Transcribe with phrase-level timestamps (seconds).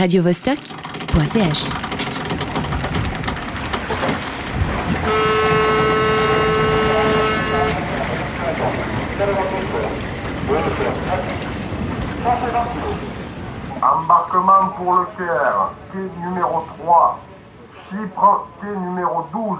[0.00, 1.62] radiovostok.ch.
[13.82, 17.20] Embarquement pour le Caire, quai numéro 3.
[17.90, 19.58] Chypre, quai numéro 12.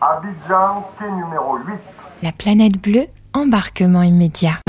[0.00, 1.74] Abidjan, quai numéro 8.
[2.22, 4.60] La planète bleue, embarquement immédiat.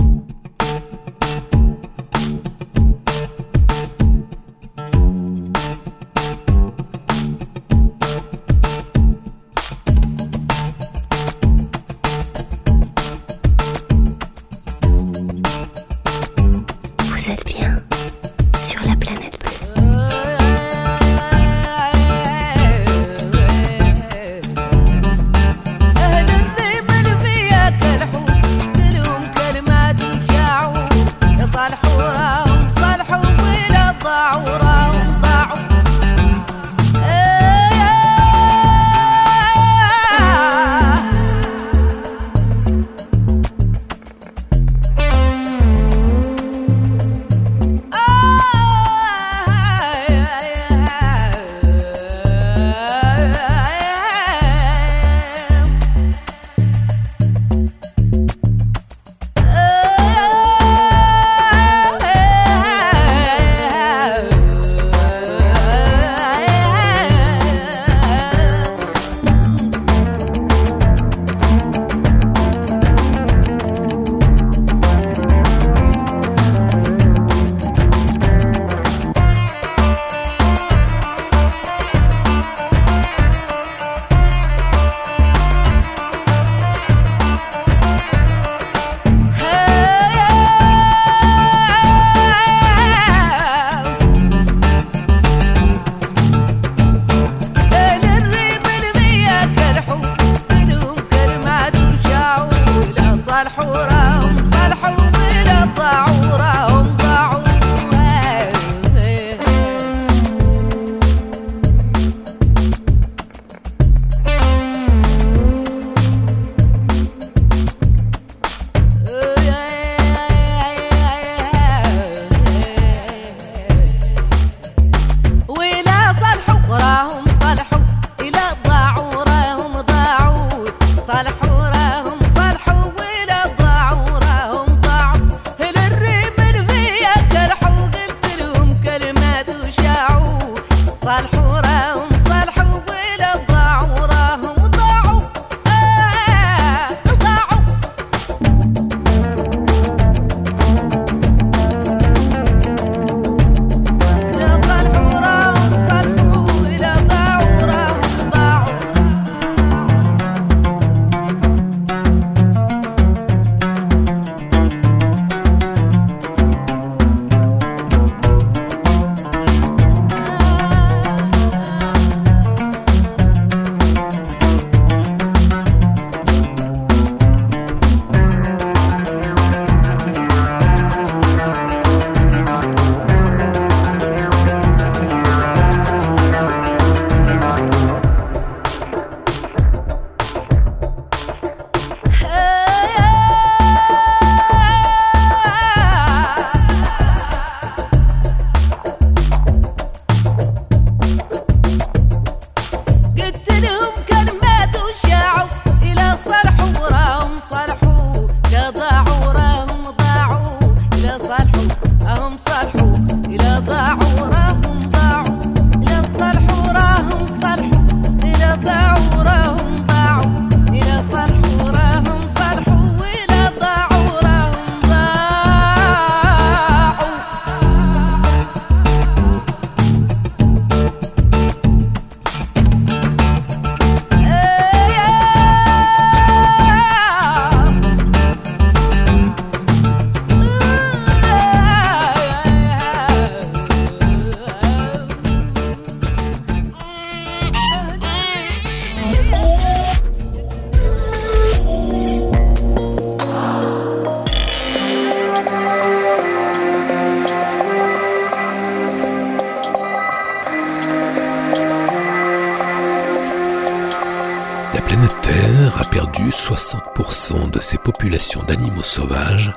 [268.33, 269.53] d'animaux sauvages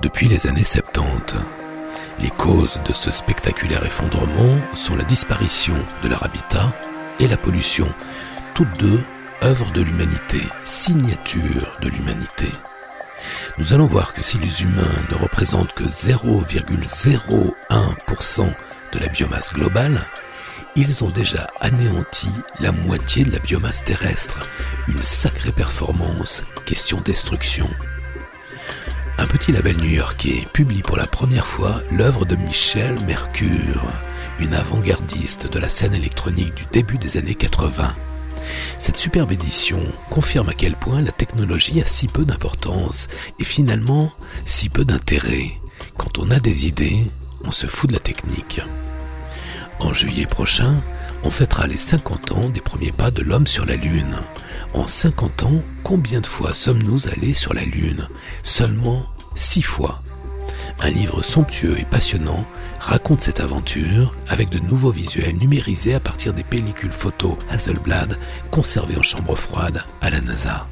[0.00, 1.36] depuis les années 70.
[2.20, 6.72] Les causes de ce spectaculaire effondrement sont la disparition de leur habitat
[7.18, 7.92] et la pollution,
[8.54, 9.00] toutes deux
[9.42, 12.52] œuvres de l'humanité, signature de l'humanité.
[13.58, 18.46] Nous allons voir que si les humains ne représentent que 0,01%
[18.92, 20.04] de la biomasse globale,
[20.76, 22.28] ils ont déjà anéanti
[22.60, 24.38] la moitié de la biomasse terrestre.
[24.86, 27.68] Une sacrée performance, question destruction.
[29.38, 33.84] Petit label new-yorkais publie pour la première fois l'œuvre de Michel Mercure,
[34.40, 37.94] une avant-gardiste de la scène électronique du début des années 80.
[38.78, 39.78] Cette superbe édition
[40.10, 43.06] confirme à quel point la technologie a si peu d'importance
[43.38, 44.12] et finalement
[44.44, 45.52] si peu d'intérêt.
[45.96, 47.06] Quand on a des idées,
[47.44, 48.60] on se fout de la technique.
[49.78, 50.74] En juillet prochain,
[51.22, 54.16] on fêtera les 50 ans des premiers pas de l'homme sur la Lune.
[54.74, 58.08] En 50 ans, combien de fois sommes-nous allés sur la Lune?
[58.42, 59.06] Seulement
[59.38, 60.02] 6 fois.
[60.80, 62.44] Un livre somptueux et passionnant
[62.80, 68.16] raconte cette aventure avec de nouveaux visuels numérisés à partir des pellicules photos Hasselblad
[68.50, 70.66] conservées en chambre froide à la NASA.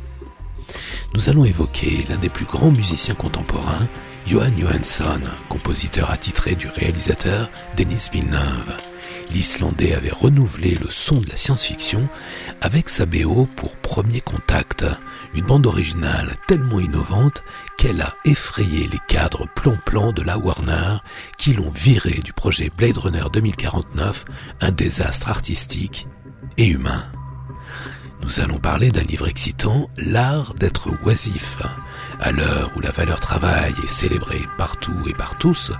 [1.14, 3.88] Nous allons évoquer l'un des plus grands musiciens contemporains,
[4.26, 8.76] Johan Johansson, compositeur attitré du réalisateur Denis Villeneuve
[9.30, 12.08] l'Islandais avait renouvelé le son de la science-fiction
[12.60, 14.84] avec sa BO pour Premier Contact,
[15.34, 17.42] une bande originale tellement innovante
[17.78, 20.98] qu'elle a effrayé les cadres plan-plan de la Warner
[21.38, 24.24] qui l'ont viré du projet Blade Runner 2049,
[24.60, 26.06] un désastre artistique
[26.56, 27.04] et humain.
[28.22, 31.58] Nous allons parler d'un livre excitant, L'art d'être oisif.
[32.18, 35.70] À l'heure où la valeur travail est célébrée partout et par tous,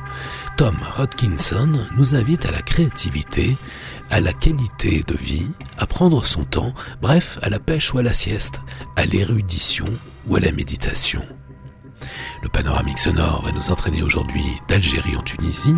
[0.57, 3.59] Tom Hodkinson nous invite à la créativité,
[4.09, 6.73] à la qualité de vie, à prendre son temps,
[7.03, 8.63] bref, à la pêche ou à la sieste,
[8.97, 9.85] à l'érudition
[10.27, 11.23] ou à la méditation.
[12.43, 15.77] Le panoramique sonore va nous entraîner aujourd'hui d'Algérie en Tunisie,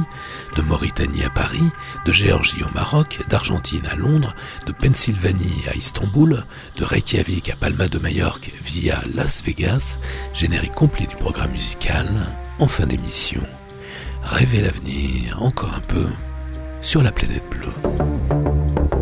[0.55, 1.71] de Mauritanie à Paris,
[2.05, 4.37] de Géorgie au Maroc, d'Argentine à Londres,
[4.67, 6.45] de Pennsylvanie à Istanbul,
[6.77, 9.99] de Reykjavik à Palma de Majorque via Las Vegas,
[10.35, 12.07] générique complet du programme musical,
[12.61, 13.43] en fin d'émission
[14.23, 16.07] rêver l'avenir encore un peu
[16.83, 18.98] sur la planète bleue.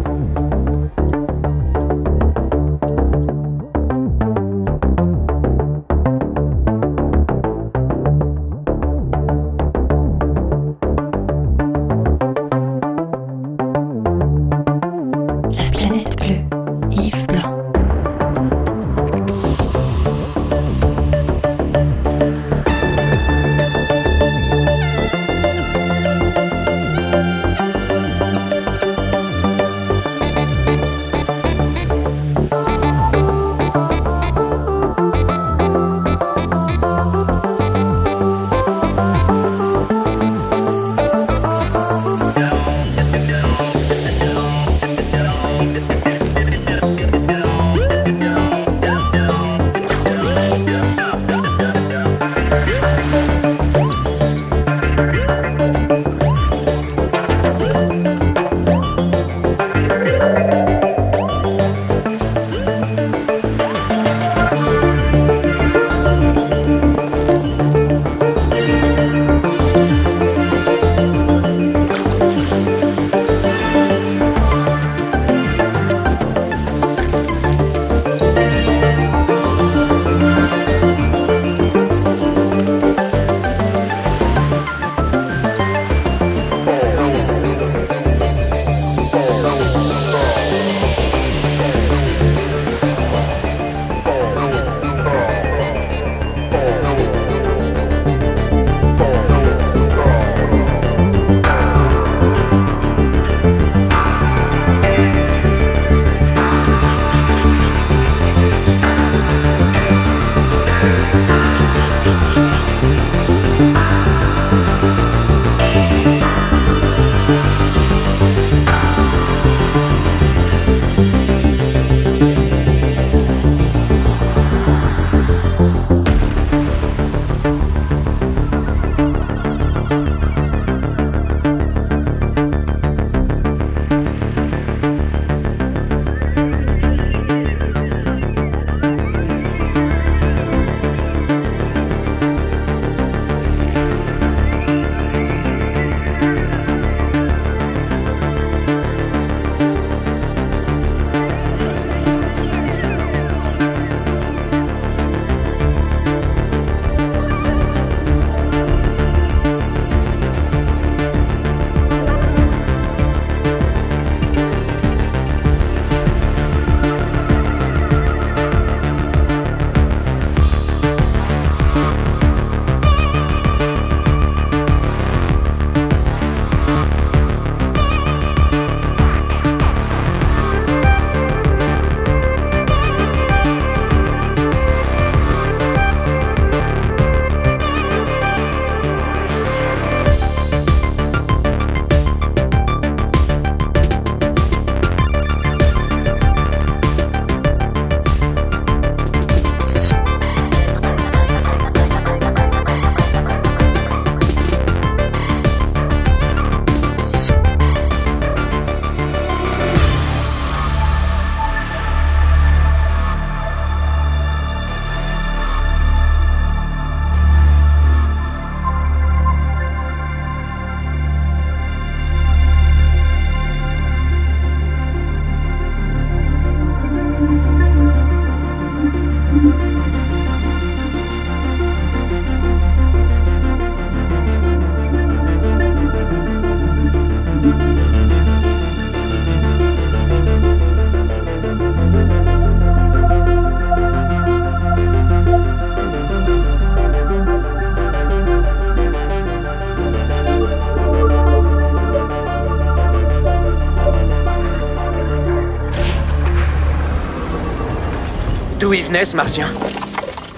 [259.14, 259.48] Martien.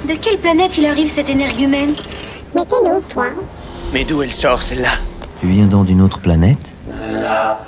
[0.09, 1.93] De quelle planète il arrive cette énergumène
[2.57, 3.27] Mais t'es d'où, toi
[3.93, 4.95] Mais d'où elle sort celle-là
[5.41, 6.59] Tu viens donc d'une autre planète?
[6.91, 7.61] Rendons à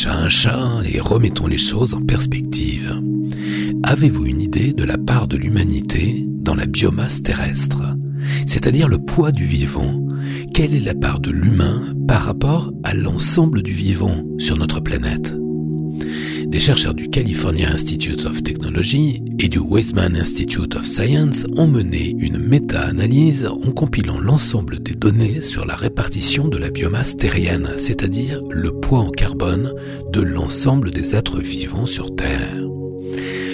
[0.00, 2.98] chat un chat et remettons les choses en perspective.
[3.82, 7.82] Avez-vous une idée de la part de l'humanité dans la biomasse terrestre,
[8.46, 10.06] c'est-à-dire le poids du vivant?
[10.54, 15.36] Quelle est la part de l'humain par rapport à l'ensemble du vivant sur notre planète?
[16.50, 22.16] Des chercheurs du California Institute of Technology et du Weizmann Institute of Science ont mené
[22.18, 28.42] une méta-analyse en compilant l'ensemble des données sur la répartition de la biomasse terrienne, c'est-à-dire
[28.50, 29.72] le poids en carbone
[30.12, 32.60] de l'ensemble des êtres vivants sur Terre.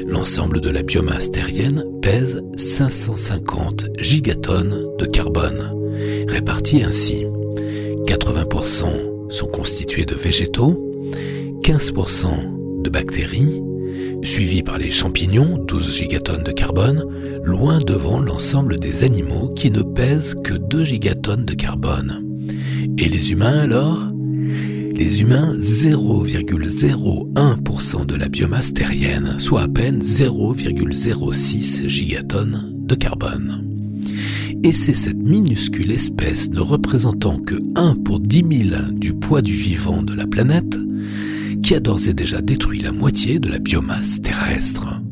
[0.09, 5.75] L'ensemble de la biomasse terrienne pèse 550 gigatonnes de carbone,
[6.29, 7.27] répartis ainsi.
[8.07, 10.83] 80% sont constitués de végétaux,
[11.63, 12.57] 15%
[12.87, 13.61] de bactéries,
[14.23, 17.05] suivi par les champignons, 12 gigatonnes de carbone,
[17.43, 22.23] loin devant l'ensemble des animaux qui ne pèsent que 2 gigatonnes de carbone.
[22.97, 24.07] Et les humains alors?
[24.95, 33.65] Les humains 0,01% de la biomasse terrienne, soit à peine 0,06 gigatonnes de carbone.
[34.63, 39.55] Et c'est cette minuscule espèce ne représentant que 1 pour 10 000 du poids du
[39.55, 40.79] vivant de la planète
[41.67, 45.03] qui a d'ores et déjà détruit la moitié de la biomasse terrestre.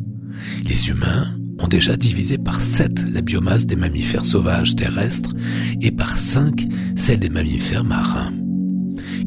[0.63, 1.27] Les humains
[1.59, 5.35] ont déjà divisé par 7 la biomasse des mammifères sauvages terrestres
[5.81, 6.65] et par 5
[6.95, 8.33] celle des mammifères marins.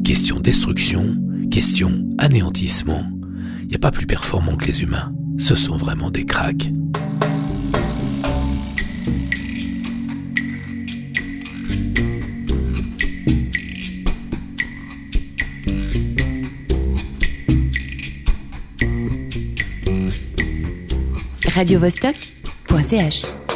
[0.04, 1.18] Question destruction,
[1.50, 3.02] question anéantissement.
[3.60, 5.12] Il n'y a pas plus performant que les humains.
[5.36, 6.70] Ce sont vraiment des cracks.
[21.58, 23.47] radiovostok.ch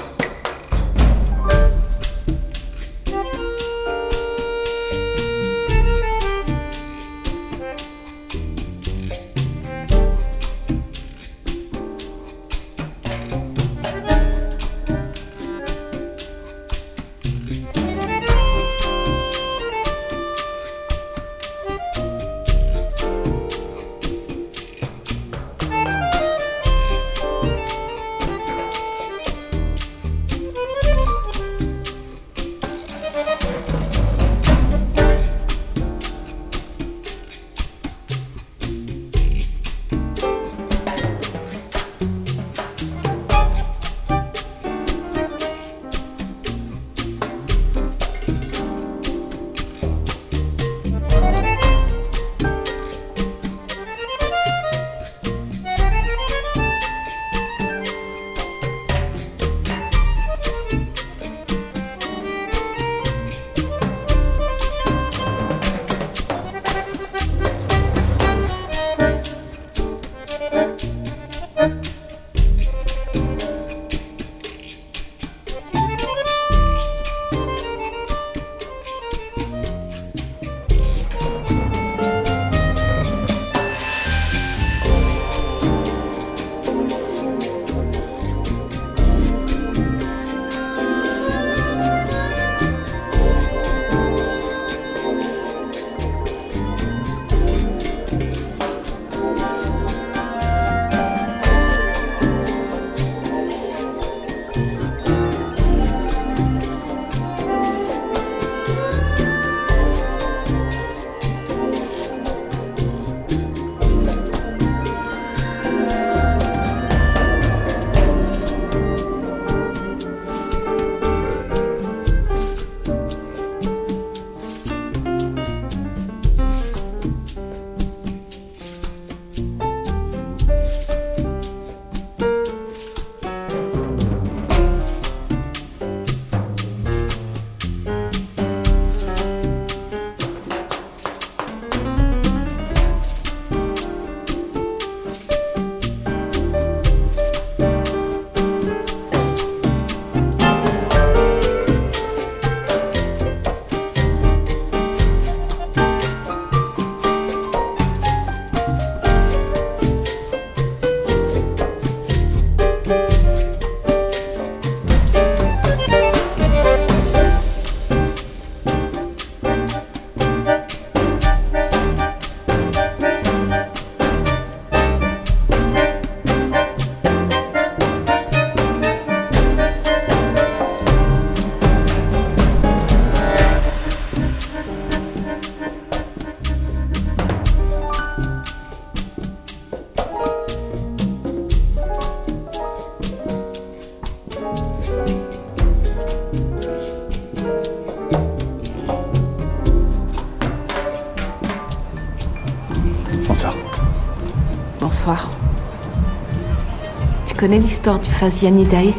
[207.42, 208.94] connais l'histoire du Phasianidae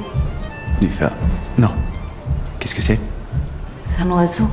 [0.81, 1.13] Du fa...
[1.57, 1.69] Non.
[2.59, 2.99] Qu'est-ce que c'est?
[3.85, 4.49] C'est un oiseau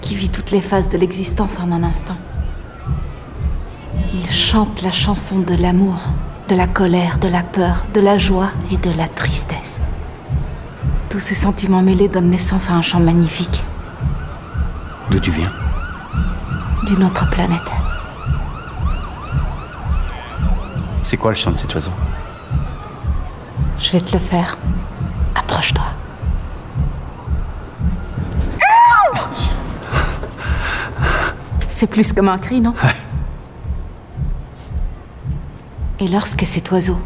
[0.00, 2.16] qui vit toutes les phases de l'existence en un instant.
[4.12, 5.94] Il chante la chanson de l'amour,
[6.48, 9.80] de la colère, de la peur, de la joie et de la tristesse.
[11.08, 13.62] Tous ces sentiments mêlés donnent naissance à un chant magnifique
[15.12, 15.52] D'où tu viens?
[16.84, 17.70] D'une autre planète.
[21.02, 21.92] C'est quoi le chant de cet oiseau?
[23.78, 24.56] Je vais te le faire.
[25.34, 25.84] Approche-toi.
[31.68, 32.74] C'est plus comme un cri, non?
[36.00, 36.98] Et lorsque cet oiseau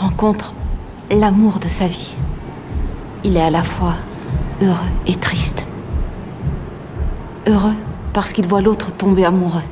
[0.00, 0.52] rencontre
[1.10, 2.16] l'amour de sa vie,
[3.24, 3.94] il est à la fois
[4.60, 5.66] heureux et triste.
[7.46, 7.74] Heureux
[8.12, 9.62] parce qu'il voit l'autre tomber amoureux.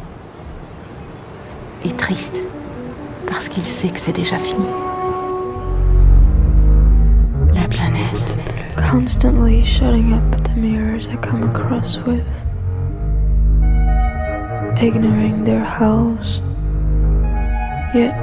[1.84, 2.40] Et triste
[3.26, 4.64] parce qu'il sait que c'est déjà fini.
[8.98, 12.46] Constantly shutting up the mirrors I come across with.
[14.82, 16.40] Ignoring their howls.
[17.94, 18.16] Yet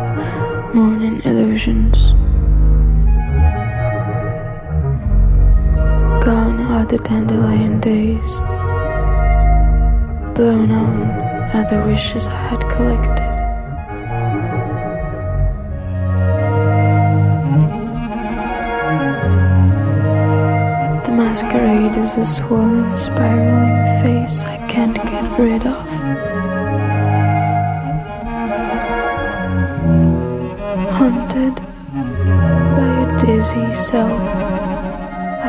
[0.74, 2.14] mourning illusions.
[6.26, 8.40] Gone are the dandelion days.
[10.34, 11.02] Blown on
[11.54, 13.23] are the wishes I had collected.
[21.34, 25.90] Masquerade is a swollen, spiraling face I can't get rid of.
[31.00, 31.56] Haunted
[32.78, 34.22] by a dizzy self,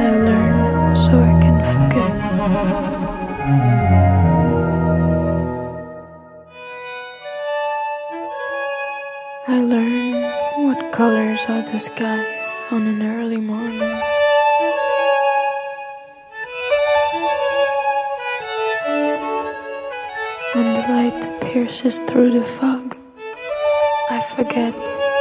[0.02, 2.14] I learn so I can forget.
[9.48, 12.23] I learn what colors are the skies
[21.84, 22.96] pierces through the fog,
[24.10, 24.74] I forget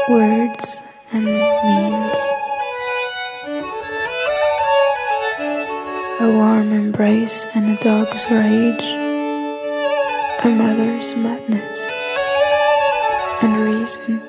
[0.09, 0.77] words
[1.11, 2.17] and means.
[6.21, 8.87] A warm embrace and a dog's rage,
[10.45, 11.79] a mother's madness
[13.41, 14.21] and reason.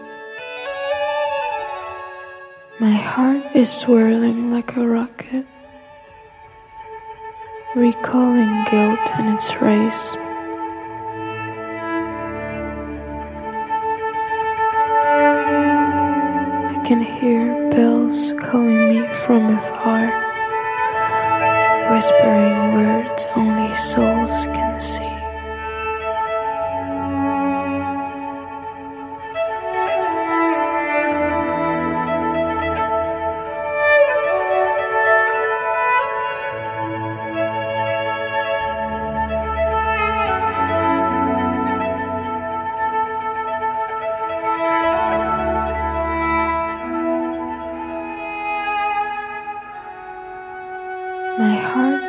[2.80, 5.46] My heart is swirling like a rocket,
[7.76, 10.23] recalling guilt and its race.
[16.84, 20.04] Can hear bells calling me from afar,
[21.90, 25.13] whispering words only souls can see.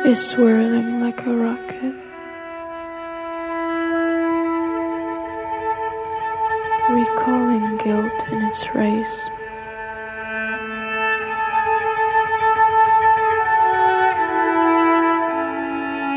[0.06, 1.94] Is swirling like a rocket.
[6.88, 9.16] Recalling guilt in its race.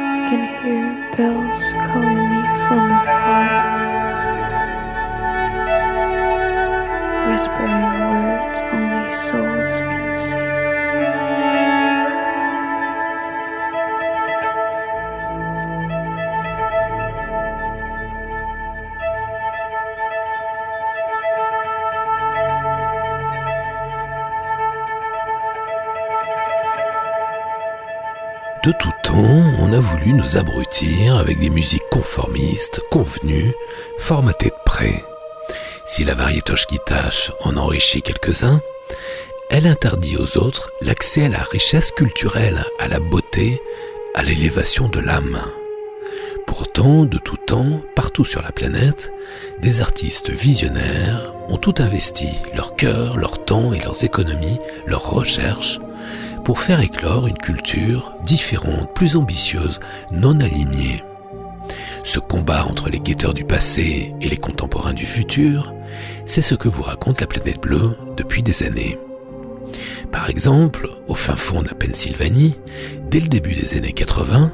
[0.05, 0.85] I can hear
[1.17, 3.49] bells calling me from afar.
[7.31, 9.68] Whispering words only souls
[30.07, 33.53] nous abrutir avec des musiques conformistes, convenues,
[33.97, 35.03] formatées de près.
[35.85, 36.77] Si la variétoche qui
[37.43, 38.61] en enrichit quelques-uns,
[39.49, 43.61] elle interdit aux autres l'accès à la richesse culturelle, à la beauté,
[44.15, 45.39] à l'élévation de l'âme.
[46.45, 49.11] Pourtant, de tout temps, partout sur la planète,
[49.59, 55.79] des artistes visionnaires ont tout investi, leur cœur, leur temps et leurs économies, leurs recherches,
[56.43, 59.79] pour faire éclore une culture différente, plus ambitieuse,
[60.11, 61.03] non alignée.
[62.03, 65.73] Ce combat entre les guetteurs du passé et les contemporains du futur,
[66.25, 68.97] c'est ce que vous raconte la planète bleue depuis des années.
[70.11, 72.55] Par exemple, au fin fond de la Pennsylvanie,
[73.09, 74.51] dès le début des années 80,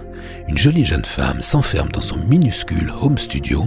[0.48, 3.66] une jolie jeune femme s'enferme dans son minuscule home studio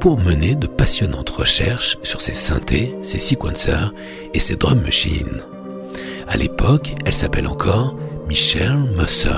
[0.00, 3.92] pour mener de passionnantes recherches sur ses synthés, ses sequencers
[4.34, 5.42] et ses drum machines.
[6.28, 7.94] À l'époque, elle s'appelle encore
[8.26, 9.30] Michelle Musser.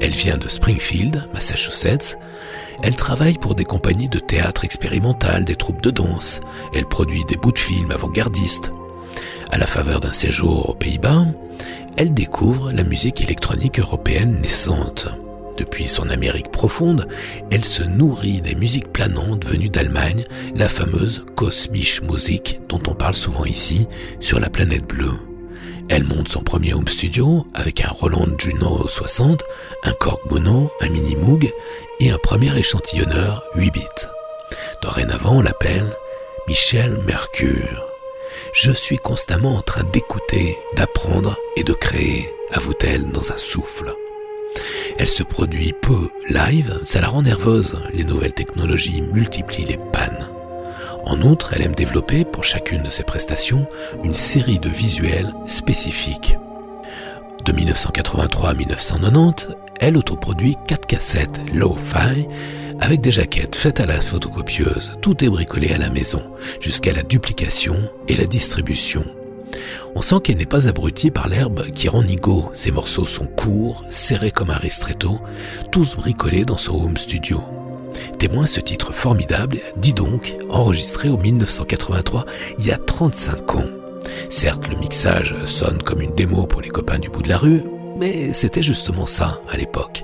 [0.00, 2.16] Elle vient de Springfield, Massachusetts.
[2.82, 6.40] Elle travaille pour des compagnies de théâtre expérimental, des troupes de danse.
[6.72, 8.70] Elle produit des bouts de films avant-gardistes.
[9.50, 11.26] À la faveur d'un séjour aux Pays-Bas,
[11.96, 15.08] elle découvre la musique électronique européenne naissante.
[15.58, 17.08] Depuis son Amérique profonde,
[17.50, 20.24] elle se nourrit des musiques planantes venues d'Allemagne,
[20.54, 23.86] la fameuse Kosmische Musik dont on parle souvent ici,
[24.20, 25.18] sur la planète bleue.
[25.88, 29.44] Elle monte son premier home studio avec un Roland Juno 60,
[29.84, 31.52] un Korg Mono, un Mini Moog
[32.00, 33.80] et un premier échantillonneur 8 bits.
[34.82, 35.94] Dorénavant, on l'appelle
[36.48, 37.86] Michel Mercure.
[38.52, 43.94] Je suis constamment en train d'écouter, d'apprendre et de créer, avoue-t-elle dans un souffle.
[44.98, 47.78] Elle se produit peu live, ça la rend nerveuse.
[47.92, 50.28] Les nouvelles technologies multiplient les pannes.
[51.06, 53.66] En outre, elle aime développer pour chacune de ses prestations
[54.02, 56.38] une série de visuels spécifiques.
[57.44, 59.48] De 1983 à 1990,
[59.80, 62.26] elle autoproduit quatre cassettes low-fi
[62.80, 66.22] avec des jaquettes faites à la photocopieuse, tout est bricolé à la maison,
[66.60, 67.76] jusqu'à la duplication
[68.08, 69.04] et la distribution.
[69.94, 72.50] On sent qu'elle n'est pas abrutie par l'herbe qui rend Nigo.
[72.52, 75.20] Ses morceaux sont courts, serrés comme un ristretto,
[75.70, 77.42] tous bricolés dans son home studio.
[78.18, 82.26] Témoin ce titre formidable, dis donc, enregistré en 1983,
[82.58, 83.64] il y a 35 ans.
[84.30, 87.62] Certes, le mixage sonne comme une démo pour les copains du bout de la rue,
[87.96, 90.02] mais c'était justement ça à l'époque.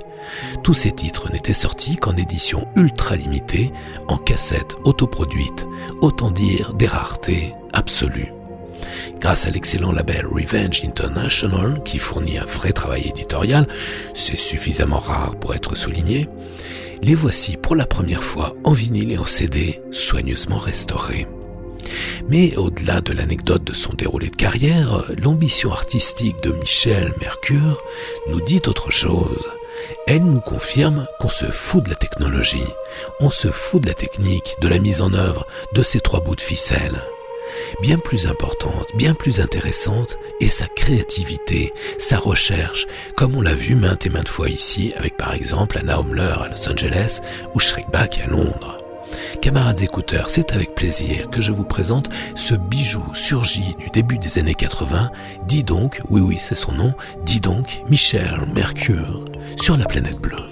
[0.62, 3.72] Tous ces titres n'étaient sortis qu'en édition ultra limitée,
[4.08, 5.66] en cassette autoproduite,
[6.00, 8.32] autant dire des raretés absolues.
[9.20, 13.66] Grâce à l'excellent label Revenge International, qui fournit un vrai travail éditorial,
[14.14, 16.28] c'est suffisamment rare pour être souligné,
[17.02, 21.26] les voici pour la première fois en vinyle et en CD, soigneusement restaurés.
[22.28, 27.82] Mais au-delà de l'anecdote de son déroulé de carrière, l'ambition artistique de Michel Mercure
[28.28, 29.48] nous dit autre chose.
[30.06, 32.68] Elle nous confirme qu'on se fout de la technologie,
[33.20, 36.36] on se fout de la technique, de la mise en œuvre, de ces trois bouts
[36.36, 37.02] de ficelle
[37.82, 42.86] bien plus importante, bien plus intéressante est sa créativité, sa recherche,
[43.16, 46.48] comme on l'a vu maintes et maintes fois ici avec par exemple Anna Homler à
[46.48, 47.20] Los Angeles
[47.54, 48.78] ou Schreckbach à Londres.
[49.40, 54.38] Camarades écouteurs, c'est avec plaisir que je vous présente ce bijou surgi du début des
[54.38, 55.10] années 80,
[55.46, 59.24] dis donc, oui oui c'est son nom, dis donc Michel Mercure,
[59.60, 60.50] sur la planète bleue.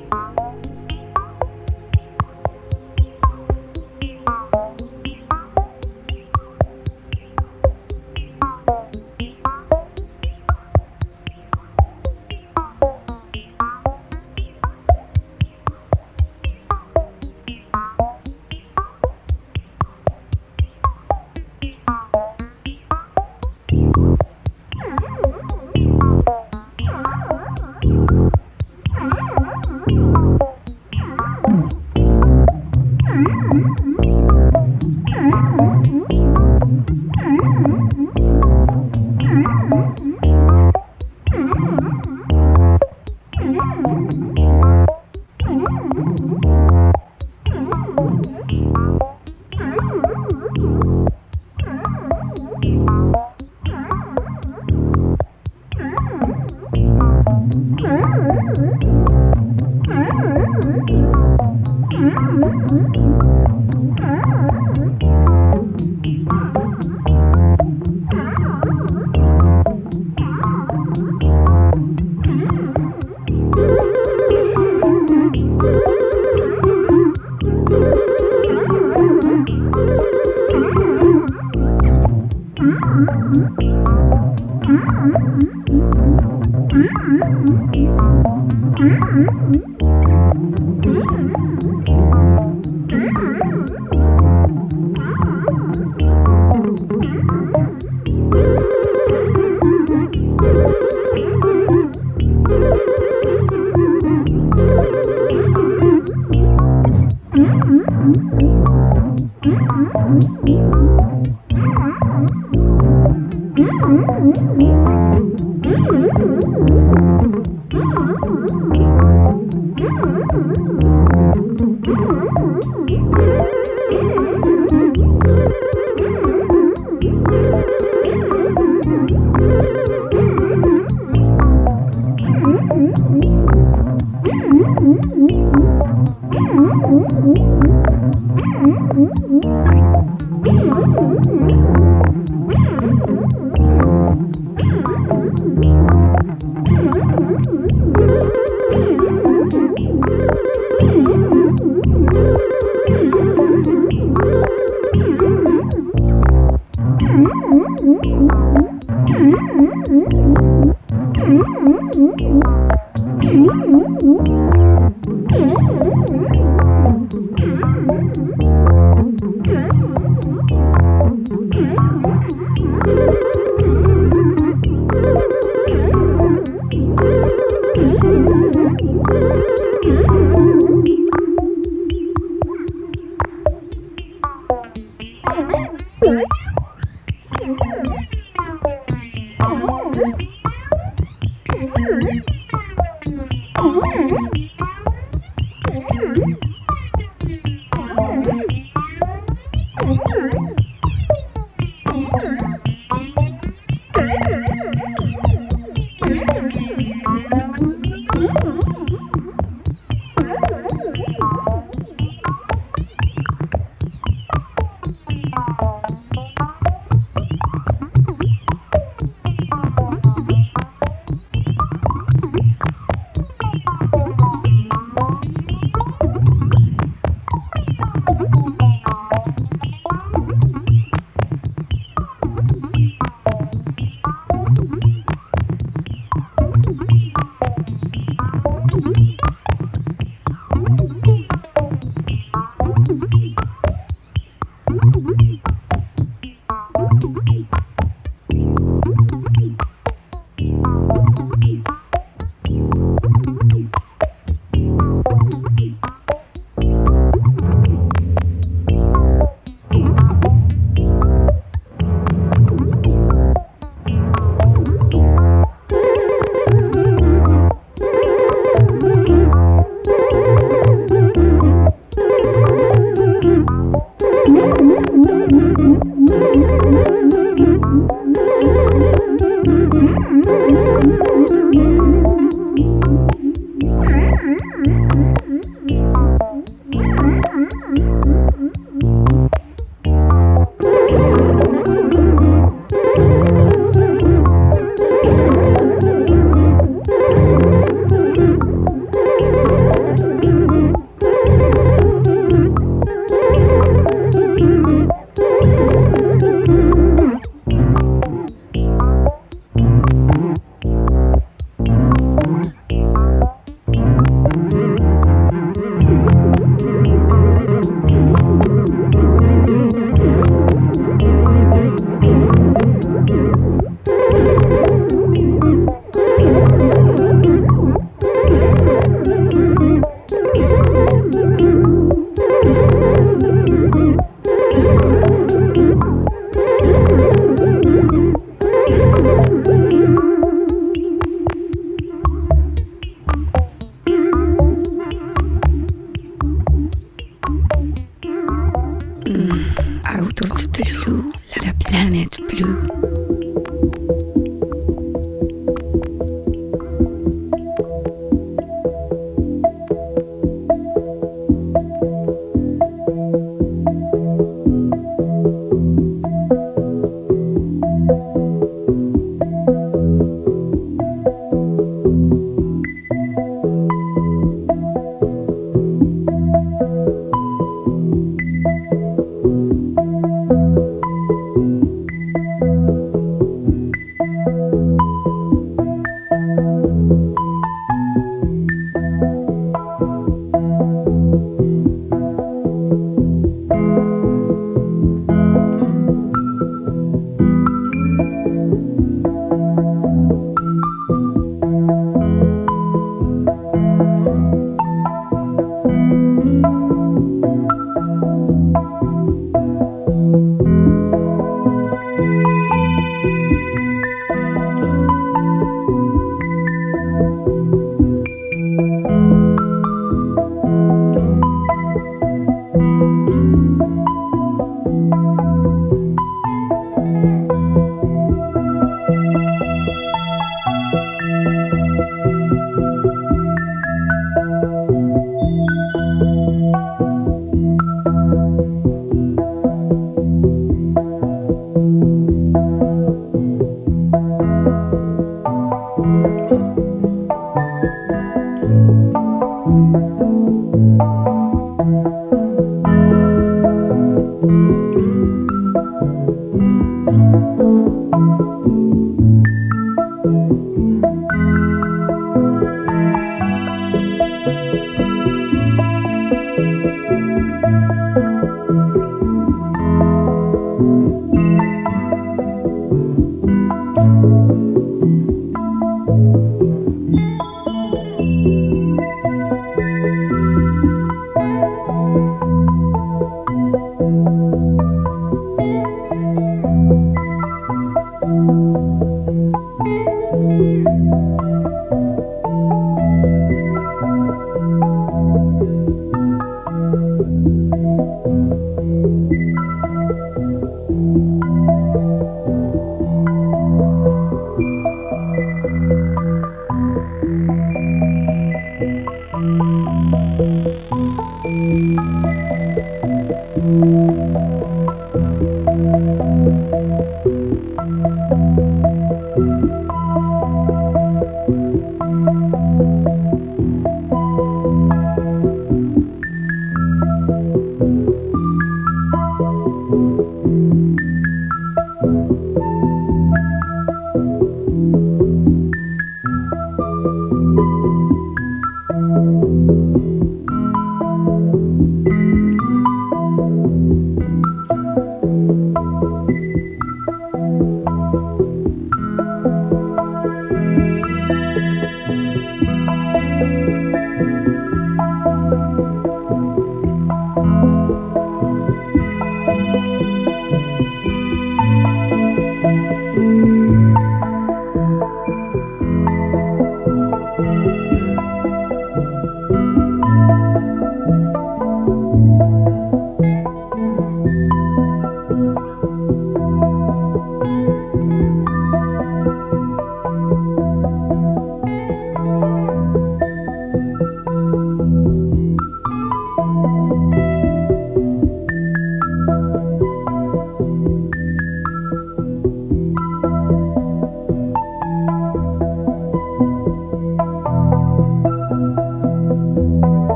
[245.08, 245.57] Mm-hmm.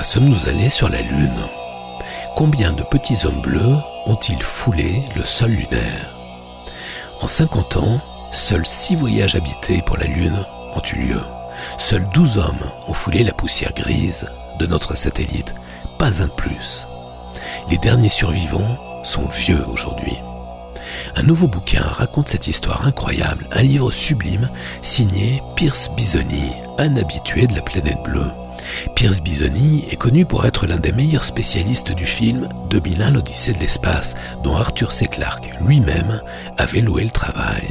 [0.00, 1.42] Sommes-nous allés sur la Lune?
[2.34, 3.76] Combien de petits hommes bleus
[4.06, 6.10] ont-ils foulé le sol lunaire?
[7.20, 8.00] En 50 ans,
[8.32, 11.20] seuls 6 voyages habités pour la Lune ont eu lieu.
[11.78, 14.26] Seuls 12 hommes ont foulé la poussière grise
[14.58, 15.54] de notre satellite,
[15.98, 16.86] pas un de plus.
[17.70, 20.16] Les derniers survivants sont vieux aujourd'hui.
[21.16, 24.48] Un nouveau bouquin raconte cette histoire incroyable, un livre sublime
[24.80, 28.30] signé Pierce Bisoni, un habitué de la planète bleue.
[28.94, 33.58] Pierce Bisoni est connu pour être l'un des meilleurs spécialistes du film 2001 l'Odyssée de
[33.58, 35.06] l'espace, dont Arthur C.
[35.06, 36.22] Clarke lui-même
[36.58, 37.68] avait loué le travail.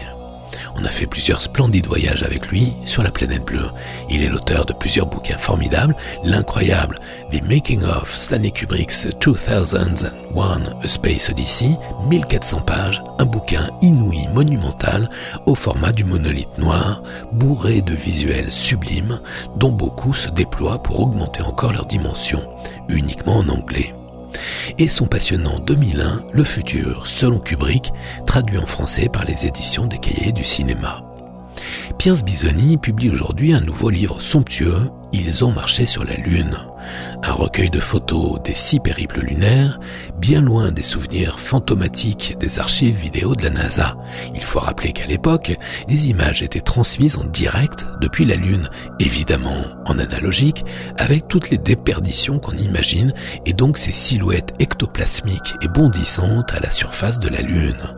[0.76, 3.70] On a fait plusieurs splendides voyages avec lui sur la planète bleue.
[4.10, 7.00] Il est l'auteur de plusieurs bouquins formidables, l'incroyable
[7.32, 11.78] The Making of Stanley Kubrick's 2001 A Space Odyssey,
[12.10, 15.10] 1400 pages, un bouquin inouï, monumental,
[15.46, 19.20] au format du monolithe noir, bourré de visuels sublimes,
[19.56, 22.42] dont beaucoup se déploient pour augmenter encore leur dimension,
[22.90, 23.94] uniquement en anglais
[24.78, 27.92] et son passionnant 2001, Le futur, selon Kubrick,
[28.26, 31.04] traduit en français par les éditions des cahiers du cinéma.
[31.98, 36.58] Pierce Bisoni publie aujourd'hui un nouveau livre somptueux, Ils ont marché sur la Lune,
[37.24, 39.80] un recueil de photos des six périples lunaires,
[40.18, 43.96] bien loin des souvenirs fantomatiques des archives vidéo de la NASA.
[44.34, 45.58] Il faut rappeler qu'à l'époque,
[45.88, 48.70] les images étaient transmises en direct depuis la Lune,
[49.00, 50.64] évidemment en analogique,
[50.98, 53.14] avec toutes les déperditions qu'on imagine,
[53.46, 57.96] et donc ces silhouettes ectoplasmiques et bondissantes à la surface de la Lune.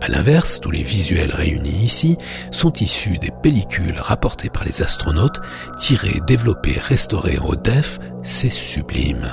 [0.00, 2.16] À l'inverse, tous les visuels réunis ici
[2.50, 5.40] sont issus des pellicules rapportées par les astronautes,
[5.78, 9.30] tirées, développées, restaurées haute def, c'est sublime.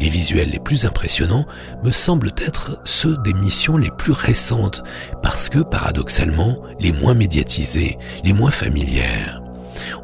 [0.00, 1.46] Les visuels les plus impressionnants
[1.82, 4.82] me semblent être ceux des missions les plus récentes,
[5.22, 9.42] parce que paradoxalement, les moins médiatisées, les moins familières.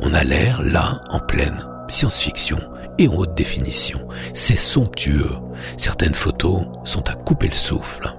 [0.01, 2.59] On a l'air là, en pleine science-fiction
[2.99, 4.07] et en haute définition.
[4.35, 5.31] C'est somptueux.
[5.77, 8.14] Certaines photos sont à couper le souffle.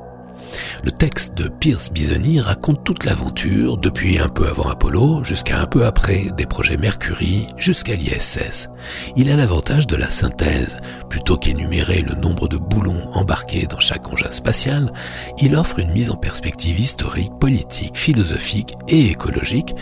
[0.83, 5.65] Le texte de Pierce Bisoni raconte toute l'aventure, depuis un peu avant Apollo jusqu'à un
[5.65, 8.69] peu après des projets Mercury jusqu'à l'ISS.
[9.15, 10.77] Il a l'avantage de la synthèse.
[11.09, 14.91] Plutôt qu'énumérer le nombre de boulons embarqués dans chaque engin spatial,
[15.39, 19.73] il offre une mise en perspective historique, politique, philosophique et écologique,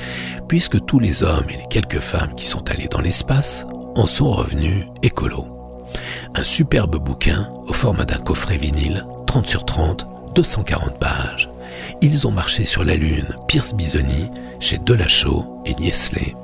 [0.48, 3.66] puisque tous les hommes et les quelques femmes qui sont allés dans l'espace
[3.96, 5.48] en sont revenus écolos.
[6.36, 10.08] Un superbe bouquin au format d'un coffret vinyle, 30 sur 30,
[10.38, 11.50] 240 pages.
[12.04, 14.30] Ils ont marché sur la Lune, Pierce Bisoni,
[14.60, 16.36] chez Delachaux et Niesley.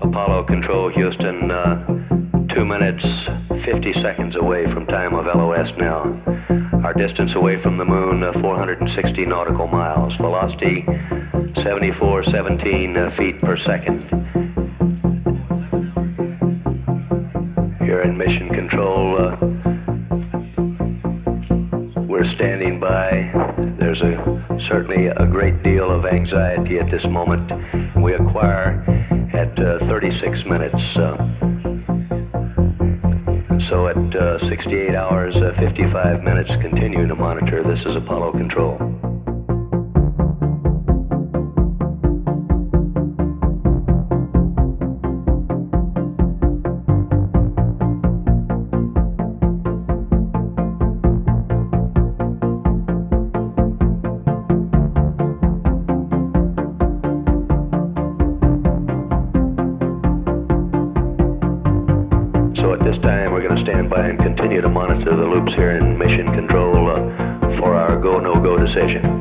[0.00, 1.78] Apollo Control Houston, uh,
[2.46, 3.28] 2 minutes
[3.64, 6.04] 50 seconds away from time of LOS now.
[6.84, 10.16] Our distance away from the moon, uh, 460 nautical miles.
[10.16, 10.84] Velocity
[11.62, 14.02] 7417 uh, feet per second.
[17.80, 19.16] You're in mission control.
[19.16, 19.36] Uh,
[22.02, 23.32] we're standing by.
[23.78, 27.50] There's a certainly a great deal of anxiety at this moment.
[27.96, 28.84] We acquire
[29.32, 30.98] at uh, 36 minutes.
[30.98, 31.43] Uh,
[33.68, 37.62] so at uh, 68 hours, uh, 55 minutes, continue to monitor.
[37.62, 38.93] This is Apollo Control.
[68.86, 69.13] Decision.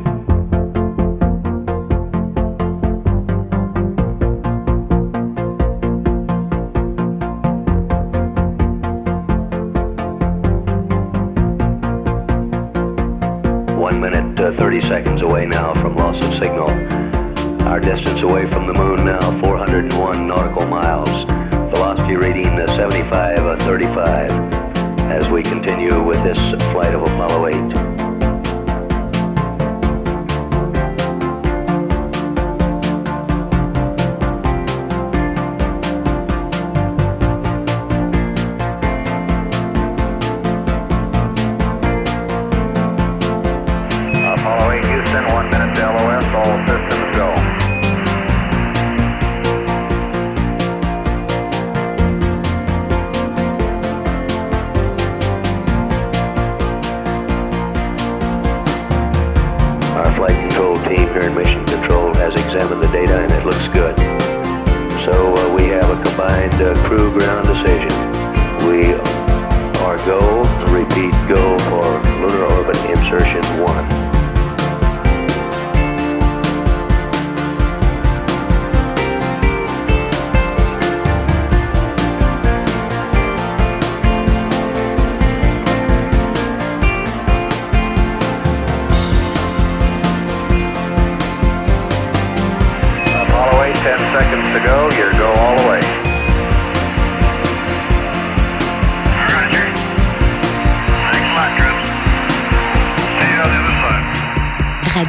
[61.14, 63.96] Mission Control has examined the data and it looks good.
[65.06, 67.94] So uh, we have a combined uh, crew ground decision.
[68.68, 68.96] We
[69.86, 70.42] are go,
[70.74, 74.03] repeat go for lunar orbit insertion 1.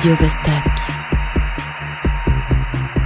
[0.04, 0.28] Radio.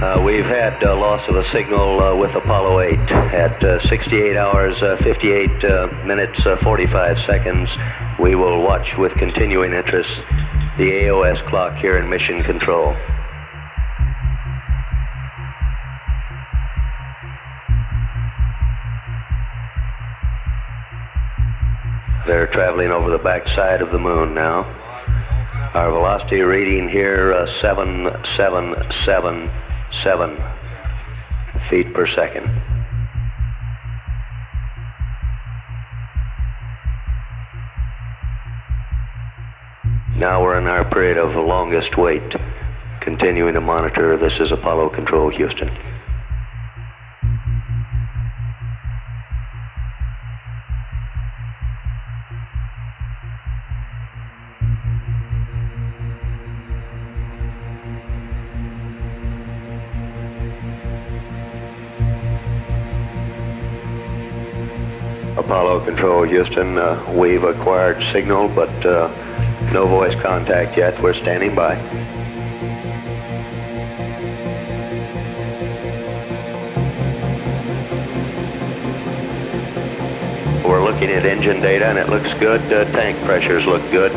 [0.01, 2.99] Uh, we've had uh, loss of a signal uh, with Apollo 8
[3.31, 7.69] at uh, 68 hours, uh, 58 uh, minutes, 45 seconds.
[8.19, 10.23] We will watch with continuing interest
[10.77, 12.93] the AOS clock here in Mission Control.
[22.27, 24.88] They're traveling over the backside of the moon now.
[25.75, 30.43] Our velocity reading here, uh, 7777
[31.69, 32.45] feet per second.
[40.17, 42.35] Now we're in our period of longest wait,
[42.99, 44.17] continuing to monitor.
[44.17, 45.69] This is Apollo Control, Houston.
[65.99, 66.77] Control, Houston.
[66.77, 69.09] Uh, we've acquired signal, but uh,
[69.73, 70.97] no voice contact yet.
[71.03, 71.75] We're standing by.
[80.63, 82.61] We're looking at engine data, and it looks good.
[82.71, 84.13] Uh, tank pressures look good.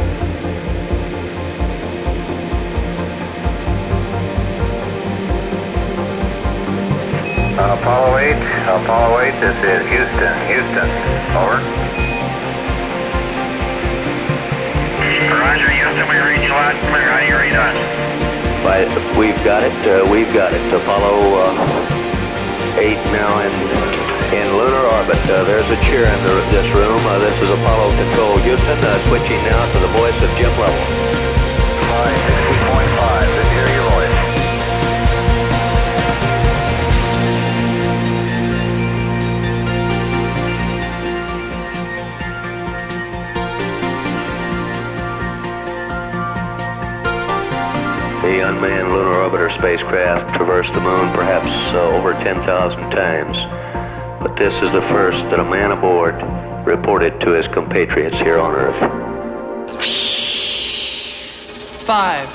[7.62, 8.34] Apollo 8,
[8.82, 10.88] Apollo 8, this is Houston, Houston,
[11.30, 11.62] over.
[15.30, 17.06] Roger, Houston, we read you loud and clear.
[17.06, 17.78] How do you read us?
[18.66, 18.82] By,
[19.16, 20.62] we've got it, uh, we've got it.
[20.74, 23.54] Apollo uh, 8 now in,
[24.34, 25.22] in lunar orbit.
[25.30, 26.98] Uh, there's a cheer in the, this room.
[26.98, 32.31] Uh, this is Apollo Control, Houston, uh, switching now to the voice of Jim Lovell.
[49.62, 53.36] Spacecraft traversed the moon perhaps uh, over 10,000 times.
[54.20, 56.16] But this is the first that a man aboard
[56.66, 58.74] reported to his compatriots here on Earth.
[61.86, 62.28] Five,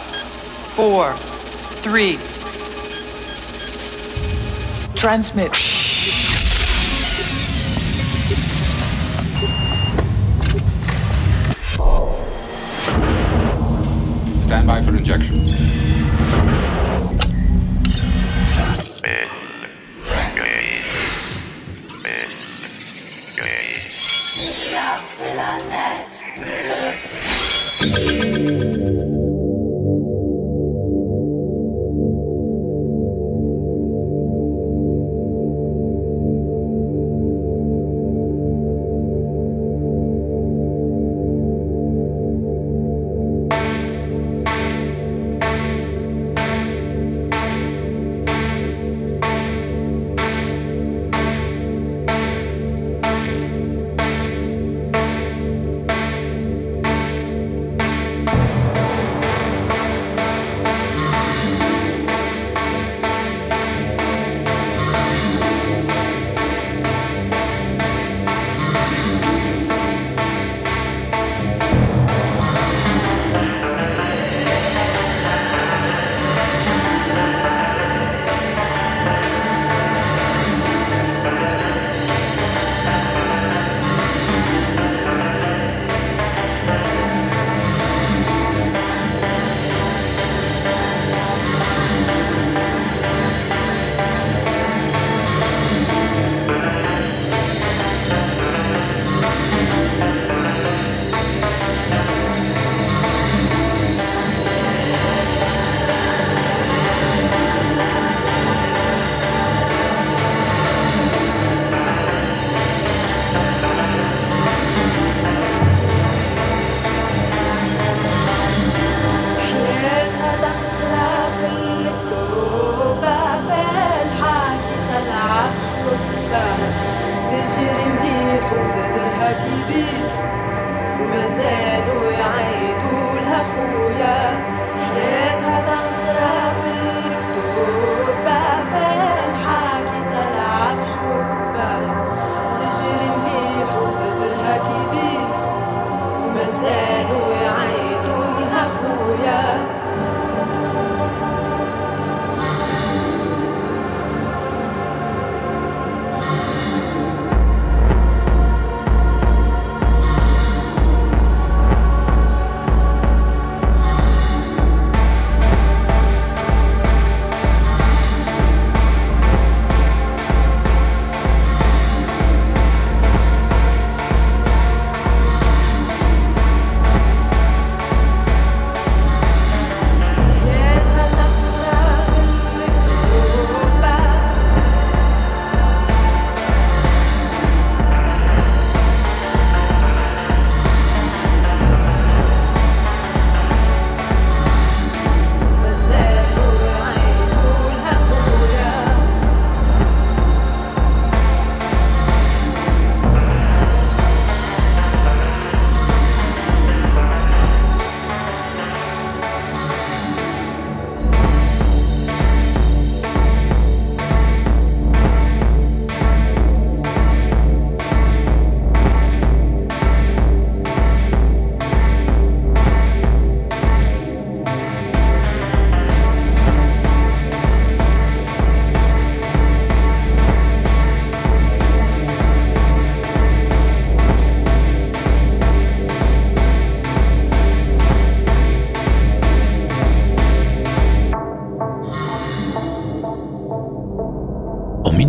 [0.73, 1.17] four,
[1.83, 2.17] three.
[4.95, 5.53] Transmit.
[14.45, 15.67] Stand by for injection.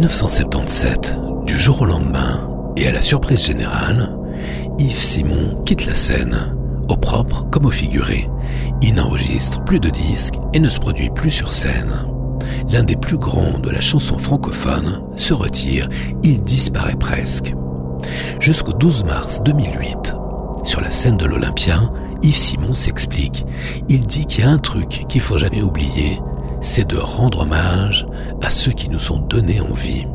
[0.08, 2.48] 1977, du jour au lendemain,
[2.78, 4.16] et à la surprise générale,
[4.78, 6.56] Yves Simon quitte la scène,
[6.88, 8.30] au propre comme au figuré.
[8.80, 11.92] Il n'enregistre plus de disques et ne se produit plus sur scène.
[12.70, 15.90] L'un des plus grands de la chanson francophone se retire,
[16.22, 17.54] il disparaît presque.
[18.40, 20.16] Jusqu'au 12 mars 2008,
[20.64, 21.82] sur la scène de l'Olympia,
[22.22, 23.44] Yves Simon s'explique.
[23.90, 26.18] Il dit qu'il y a un truc qu'il faut jamais oublier,
[26.62, 28.06] c'est de rendre hommage
[28.42, 30.06] à ceux qui nous ont donné envie.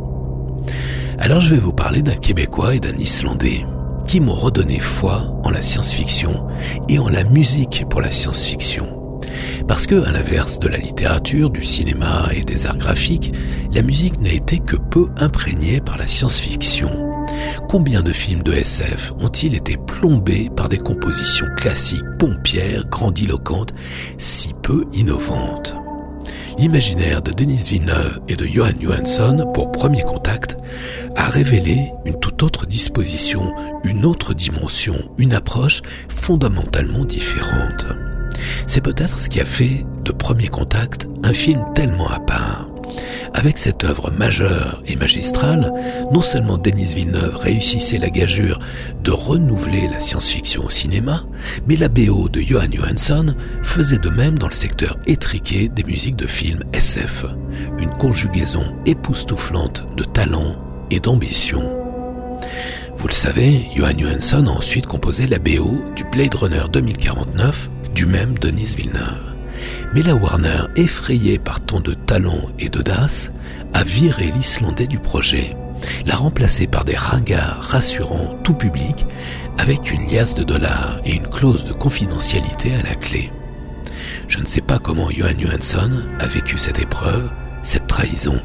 [1.17, 3.65] Alors je vais vous parler d'un Québécois et d'un Islandais
[4.07, 6.47] qui m'ont redonné foi en la science-fiction
[6.89, 9.21] et en la musique pour la science-fiction.
[9.67, 13.31] Parce que, à l'inverse de la littérature, du cinéma et des arts graphiques,
[13.73, 16.89] la musique n'a été que peu imprégnée par la science-fiction.
[17.69, 23.73] Combien de films de SF ont-ils été plombés par des compositions classiques, pompières, grandiloquentes,
[24.17, 25.75] si peu innovantes?
[26.57, 30.57] L'imaginaire de Denis Villeneuve et de Johan Johansson pour Premier Contact
[31.15, 37.85] a révélé une toute autre disposition, une autre dimension, une approche fondamentalement différente.
[38.67, 42.72] C'est peut-être ce qui a fait de Premier Contact un film tellement à part.
[43.33, 45.73] Avec cette œuvre majeure et magistrale,
[46.11, 48.59] non seulement Denis Villeneuve réussissait la gageure
[49.03, 51.23] de renouveler la science-fiction au cinéma,
[51.67, 56.15] mais la BO de Johan Johansson faisait de même dans le secteur étriqué des musiques
[56.15, 57.25] de films SF.
[57.79, 60.55] Une conjugaison époustouflante de talent
[60.91, 61.69] et d'ambition.
[62.97, 68.05] Vous le savez, Johan Johansson a ensuite composé la BO du Blade Runner 2049 du
[68.05, 69.32] même Denis Villeneuve.
[69.93, 73.31] Mais la Warner, effrayée par tant de talent et d'audace,
[73.73, 75.55] a viré l'Islandais du projet,
[76.07, 79.05] l'a remplacé par des ringards rassurants tout public,
[79.59, 83.31] avec une liasse de dollars et une clause de confidentialité à la clé.
[84.27, 87.29] Je ne sais pas comment Johan Johansson a vécu cette épreuve,
[87.61, 88.41] cette trahison.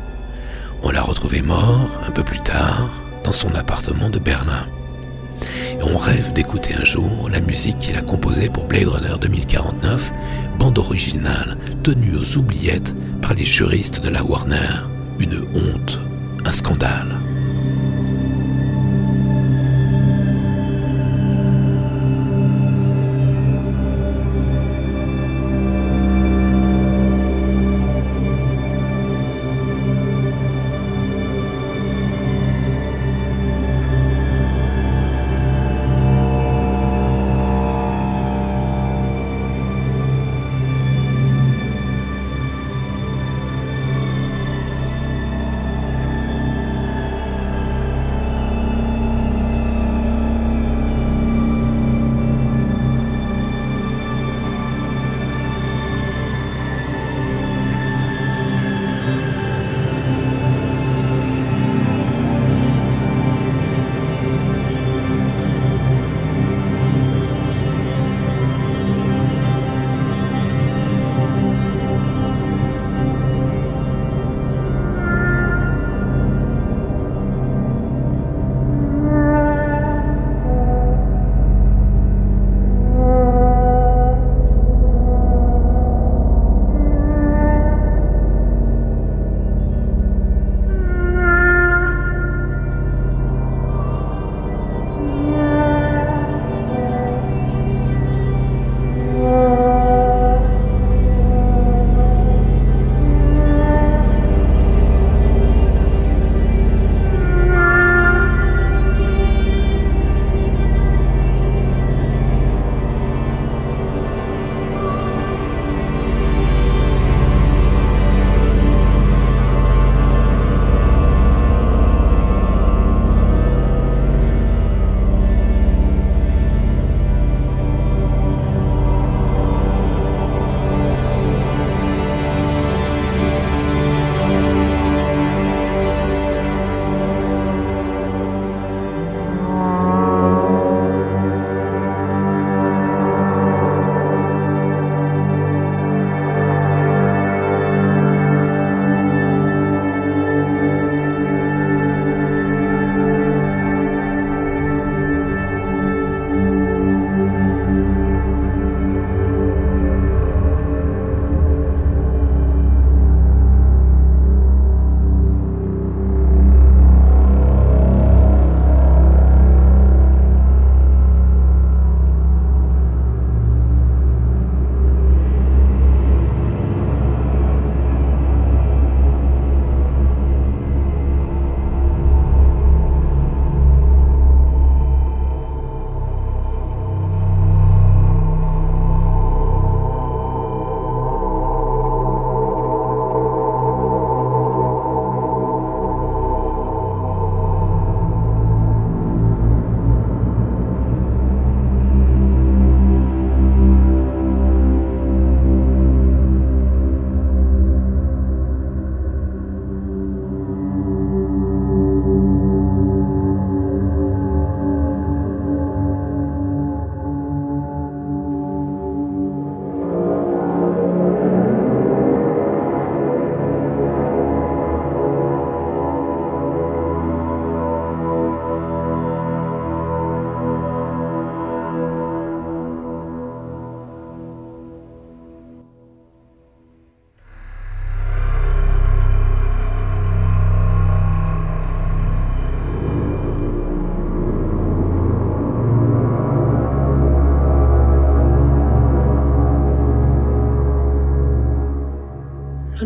[0.83, 2.91] On l'a retrouvé mort un peu plus tard
[3.25, 4.67] dans son appartement de Berlin.
[5.73, 10.13] Et on rêve d'écouter un jour la musique qu'il a composée pour Blade Runner 2049,
[10.59, 14.85] bande originale tenue aux oubliettes par les juristes de la Warner.
[15.19, 16.01] Une honte,
[16.45, 17.28] un scandale.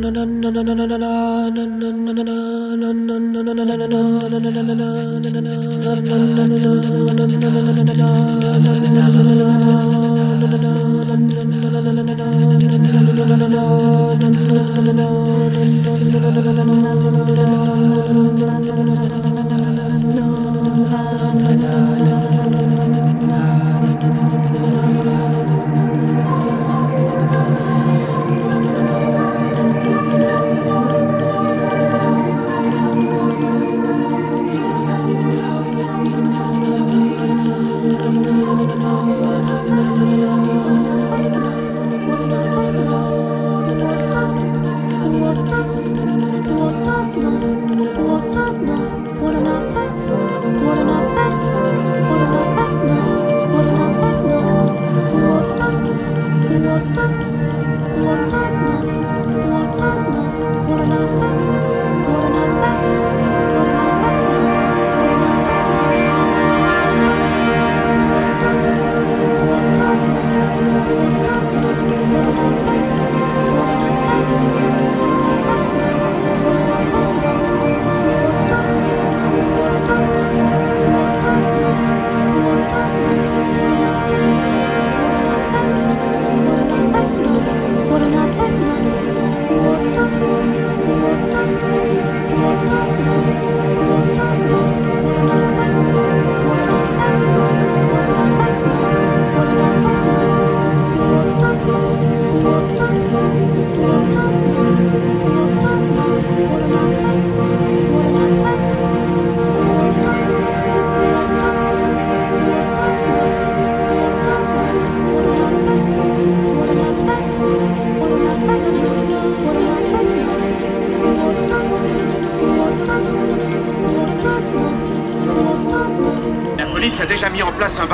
[0.03, 0.73] La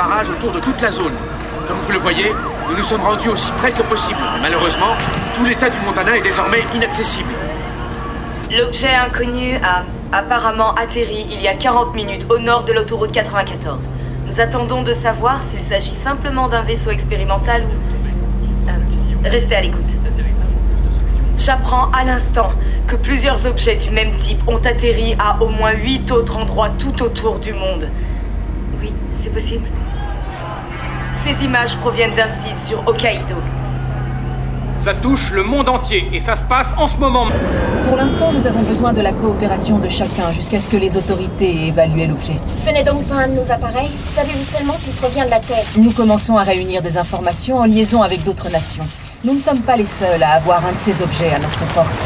[0.07, 1.11] autour de toute la zone.
[1.67, 2.31] Comme vous le voyez,
[2.69, 4.19] nous nous sommes rendus aussi près que possible.
[4.41, 4.95] Malheureusement,
[5.35, 7.33] tout l'état du Montana est désormais inaccessible.
[8.49, 13.81] L'objet inconnu a apparemment atterri il y a 40 minutes au nord de l'autoroute 94.
[14.27, 18.69] Nous attendons de savoir s'il s'agit simplement d'un vaisseau expérimental ou...
[18.69, 19.83] Euh, restez à l'écoute.
[21.37, 22.53] J'apprends à l'instant
[22.87, 27.03] que plusieurs objets du même type ont atterri à au moins 8 autres endroits tout
[27.03, 27.89] autour du monde.
[28.81, 29.67] Oui, c'est possible.
[31.29, 33.35] Ces images proviennent d'un site sur Hokkaido.
[34.83, 37.27] Ça touche le monde entier et ça se passe en ce moment.
[37.87, 41.65] Pour l'instant, nous avons besoin de la coopération de chacun jusqu'à ce que les autorités
[41.65, 42.37] aient évalué l'objet.
[42.57, 45.65] Ce n'est donc pas un de nos appareils Savez-vous seulement s'il provient de la Terre?
[45.77, 48.87] Nous commençons à réunir des informations en liaison avec d'autres nations.
[49.23, 52.05] Nous ne sommes pas les seuls à avoir un de ces objets à notre porte.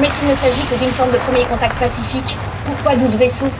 [0.00, 2.36] Mais s'il ne s'agit que d'une forme de premier contact pacifique,
[2.66, 3.50] pourquoi 12 vaisseaux?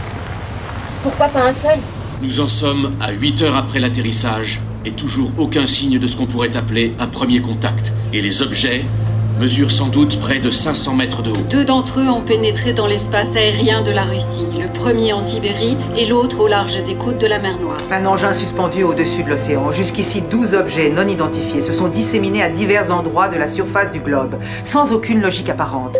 [1.04, 1.78] Pourquoi pas un seul?
[2.22, 6.26] Nous en sommes à 8 heures après l'atterrissage et toujours aucun signe de ce qu'on
[6.26, 7.92] pourrait appeler un premier contact.
[8.12, 8.84] Et les objets
[9.38, 11.46] mesurent sans doute près de 500 mètres de haut.
[11.50, 15.78] Deux d'entre eux ont pénétré dans l'espace aérien de la Russie, le premier en Sibérie
[15.96, 17.78] et l'autre au large des côtes de la mer Noire.
[17.90, 19.72] Un engin suspendu au-dessus de l'océan.
[19.72, 24.00] Jusqu'ici, 12 objets non identifiés se sont disséminés à divers endroits de la surface du
[24.00, 25.96] globe, sans aucune logique apparente.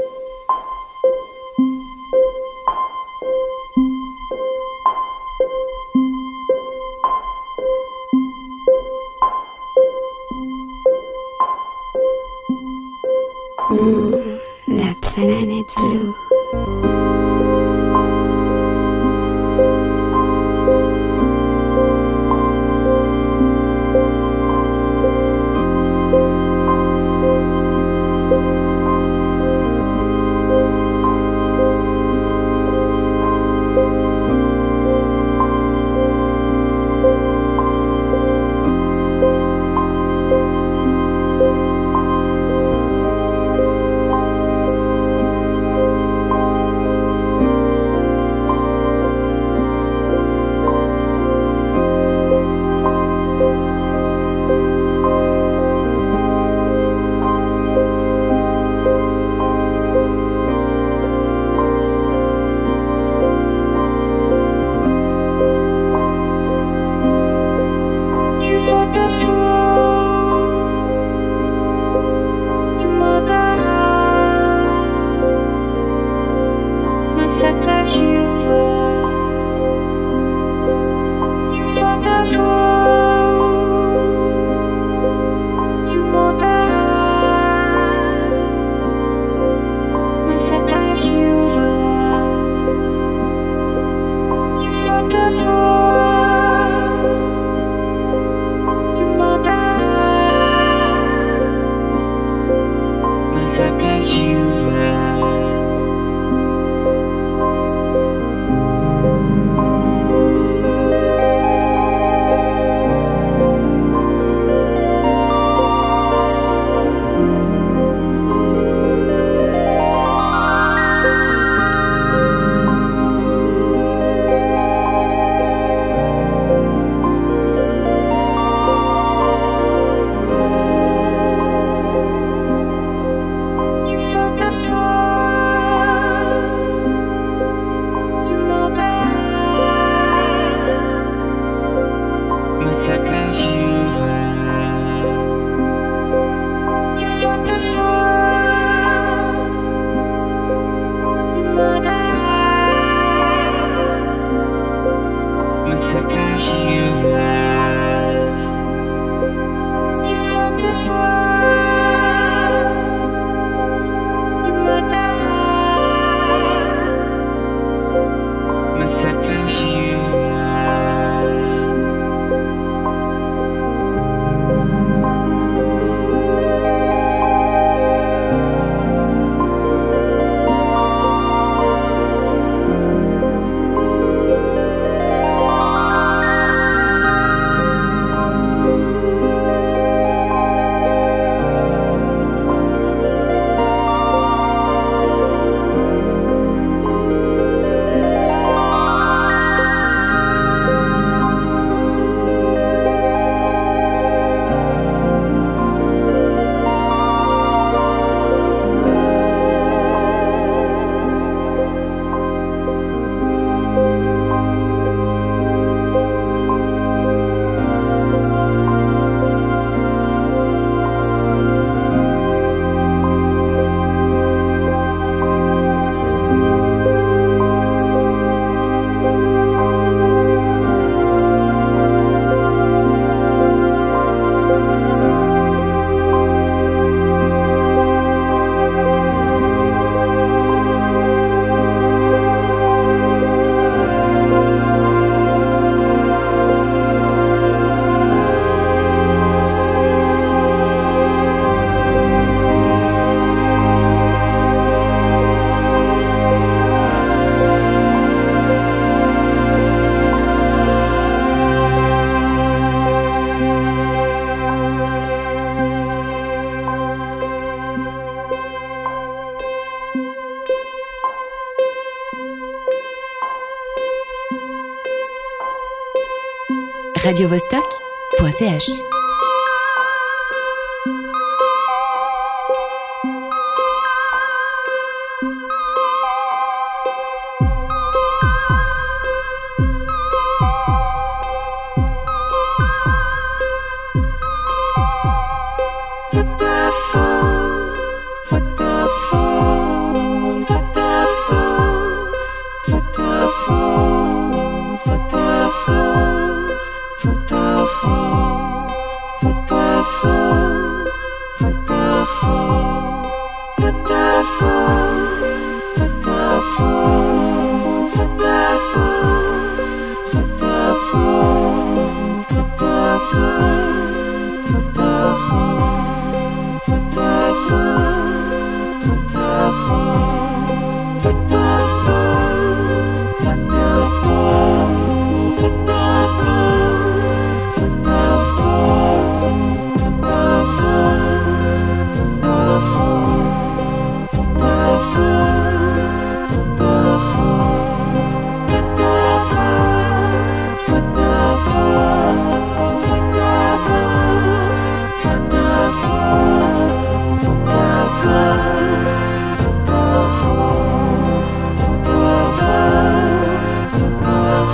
[277.11, 278.90] radiovostok.ch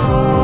[0.09, 0.37] Oh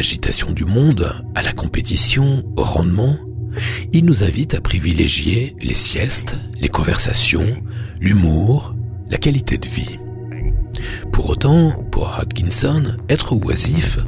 [0.00, 3.18] l'agitation du monde, à la compétition, au rendement,
[3.92, 7.62] il nous invite à privilégier les siestes, les conversations,
[8.00, 8.74] l'humour,
[9.10, 9.98] la qualité de vie.
[11.12, 13.98] Pour autant, pour Hodkinson, être oisif,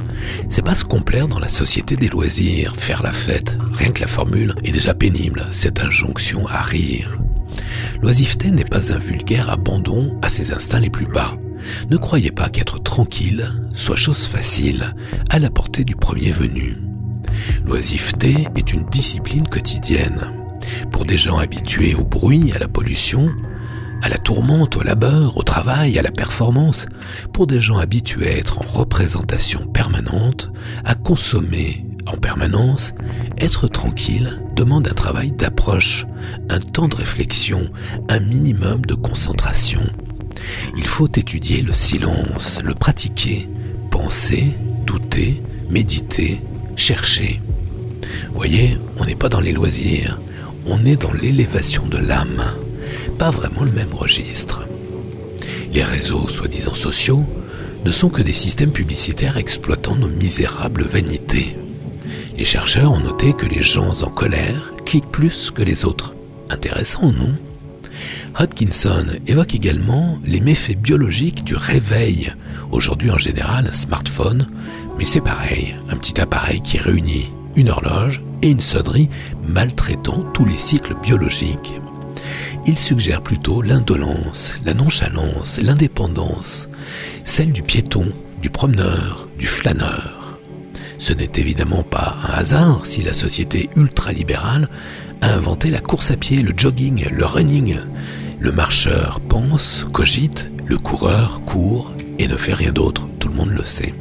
[0.49, 3.55] c'est pas se complaire dans la société des loisirs, faire la fête.
[3.73, 7.19] Rien que la formule est déjà pénible, cette injonction à rire.
[8.01, 11.37] L'oisiveté n'est pas un vulgaire abandon à ses instincts les plus bas.
[11.89, 14.95] Ne croyez pas qu'être tranquille soit chose facile,
[15.29, 16.77] à la portée du premier venu.
[17.65, 20.31] L'oisiveté est une discipline quotidienne.
[20.91, 23.31] Pour des gens habitués au bruit, à la pollution,
[24.01, 26.85] à la tourmente, au labeur, au travail, à la performance,
[27.31, 30.51] pour des gens habitués à être en représentation permanente,
[30.83, 32.93] à consommer en permanence,
[33.37, 36.05] être tranquille demande un travail d'approche,
[36.49, 37.69] un temps de réflexion,
[38.09, 39.83] un minimum de concentration.
[40.77, 43.47] Il faut étudier le silence, le pratiquer,
[43.91, 44.49] penser,
[44.85, 46.41] douter, méditer,
[46.75, 47.39] chercher.
[48.33, 50.19] Voyez, on n'est pas dans les loisirs,
[50.65, 52.43] on est dans l'élévation de l'âme,
[53.17, 54.67] pas vraiment le même registre.
[55.73, 57.25] Les réseaux soi-disant sociaux
[57.85, 61.55] ne sont que des systèmes publicitaires exploitant nos misérables vanités.
[62.37, 66.13] Les chercheurs ont noté que les gens en colère cliquent plus que les autres.
[66.49, 67.33] Intéressant, non?
[68.39, 72.33] Hodkinson évoque également les méfaits biologiques du réveil.
[72.71, 74.47] Aujourd'hui en général un smartphone,
[74.97, 79.09] mais c'est pareil, un petit appareil qui réunit une horloge et une sonnerie
[79.47, 81.73] maltraitant tous les cycles biologiques.
[82.65, 86.69] Il suggère plutôt l'indolence, la nonchalance, l'indépendance,
[87.23, 88.05] celle du piéton,
[88.41, 90.39] du promeneur, du flâneur.
[90.97, 94.69] Ce n'est évidemment pas un hasard si la société ultralibérale
[95.23, 97.77] a inventé la course à pied, le jogging, le running.
[98.39, 103.51] Le marcheur pense, cogite, le coureur court et ne fait rien d'autre, tout le monde
[103.51, 103.93] le sait.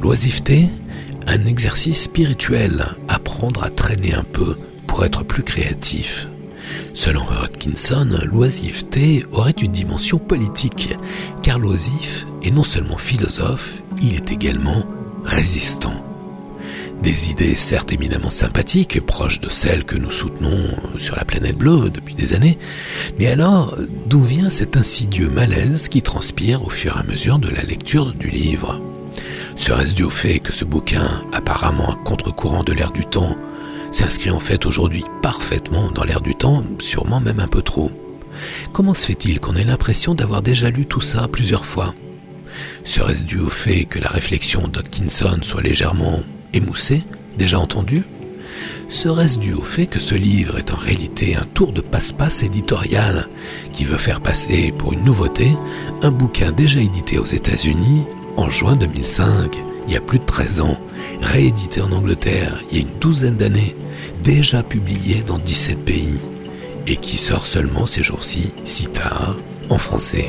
[0.00, 0.68] L'oisiveté,
[1.26, 6.28] un exercice spirituel, apprendre à traîner un peu pour être plus créatif.
[6.94, 10.96] Selon Hodkinson, l'oisiveté aurait une dimension politique,
[11.42, 14.84] car l'oisif est non seulement philosophe, il est également
[15.24, 16.11] résistant.
[17.02, 20.68] Des idées certes éminemment sympathiques, proches de celles que nous soutenons
[20.98, 22.58] sur la planète bleue depuis des années,
[23.18, 23.76] mais alors
[24.06, 28.12] d'où vient cet insidieux malaise qui transpire au fur et à mesure de la lecture
[28.14, 28.80] du livre?
[29.56, 33.36] Serait-ce dû au fait que ce bouquin, apparemment à contre-courant de l'ère du temps,
[33.90, 37.90] s'inscrit en fait aujourd'hui parfaitement dans l'ère du temps, sûrement même un peu trop?
[38.72, 41.96] Comment se fait-il qu'on ait l'impression d'avoir déjà lu tout ça plusieurs fois?
[42.84, 46.20] Serait-ce dû au fait que la réflexion d'Hodkinson soit légèrement
[46.52, 47.02] émoussée,
[47.38, 48.04] déjà entendue
[48.88, 53.28] Serait-ce dû au fait que ce livre est en réalité un tour de passe-passe éditorial
[53.72, 55.52] qui veut faire passer pour une nouveauté
[56.02, 58.02] un bouquin déjà édité aux États-Unis
[58.36, 59.56] en juin 2005,
[59.88, 60.78] il y a plus de 13 ans,
[61.22, 63.74] réédité en Angleterre il y a une douzaine d'années,
[64.22, 66.18] déjà publié dans 17 pays,
[66.86, 69.36] et qui sort seulement ces jours-ci, si tard,
[69.70, 70.28] en français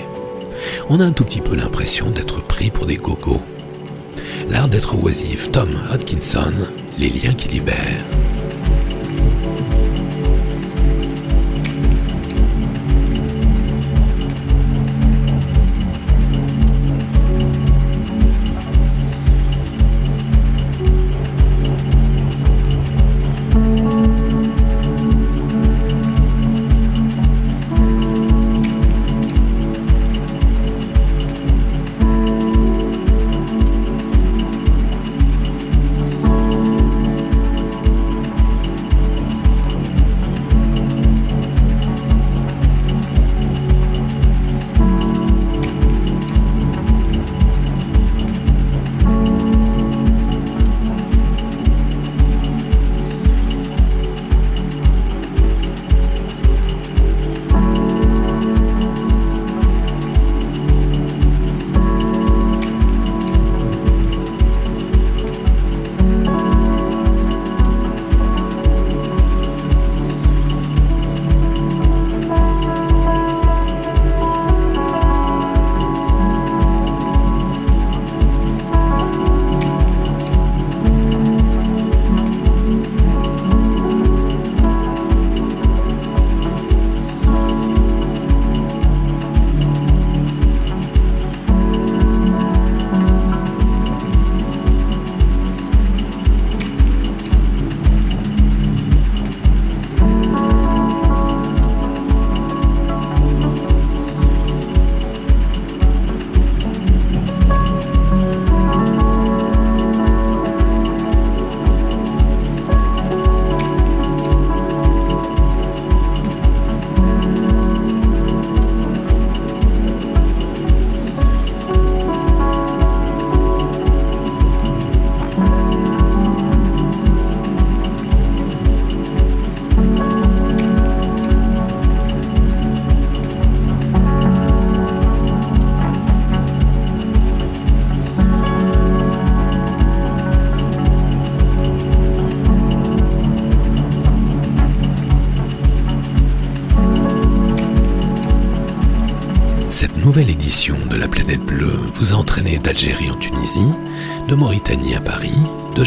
[0.90, 3.42] on a un tout petit peu l'impression d'être pris pour des gogos.
[4.50, 6.52] L'art d'être oisif, Tom Hodkinson,
[7.00, 8.04] les liens qui libèrent.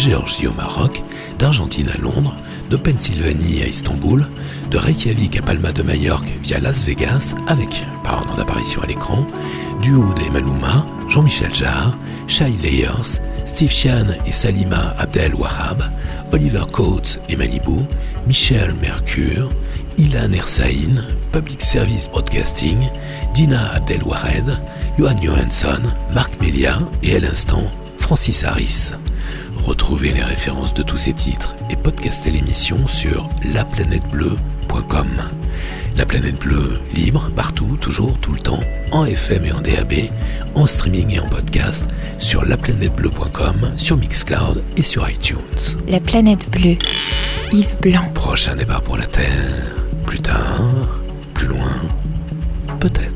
[0.06, 1.02] Géorgie au Maroc,
[1.40, 2.32] d'Argentine à Londres,
[2.70, 4.24] de Pennsylvanie à Istanbul,
[4.70, 9.26] de Reykjavik à Palma de Majorque via Las Vegas avec, par ordre d'apparition à l'écran,
[9.82, 15.82] Duoud et Maluma, Jean-Michel Jarre, Shai Layers, Steve Chan et Salima Abdel Wahab,
[16.30, 17.80] Oliver Coates et Malibu,
[18.28, 19.48] Michel Mercure,
[19.98, 21.02] Ilan Ersaïn,
[21.32, 22.78] Public Service Broadcasting,
[23.34, 24.56] Dina Abdelwahed,
[25.00, 25.82] Johan Johansson,
[26.14, 27.64] Marc Melia et à l'instant
[27.98, 28.92] Francis Harris.
[29.66, 35.08] Retrouvez les références de tous ces titres et podcastez l'émission sur laplanètebleu.com.
[35.96, 38.60] La planète bleue, libre, partout, toujours, tout le temps,
[38.92, 39.92] en FM et en DAB,
[40.54, 41.84] en streaming et en podcast,
[42.18, 45.38] sur laplanètebleu.com, sur Mixcloud et sur iTunes.
[45.88, 46.76] La planète bleue,
[47.50, 48.08] Yves Blanc.
[48.14, 49.74] Prochain départ pour la Terre,
[50.06, 50.60] plus tard,
[51.34, 51.74] plus loin,
[52.78, 53.15] peut-être.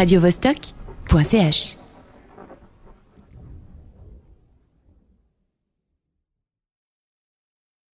[0.00, 1.79] radiovostok.ch